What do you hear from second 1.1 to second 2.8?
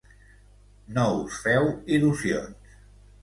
us feu il·lusions.